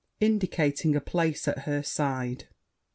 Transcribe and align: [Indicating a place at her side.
[Indicating 0.19 0.95
a 0.95 0.99
place 0.99 1.47
at 1.47 1.59
her 1.65 1.83
side. 1.83 2.47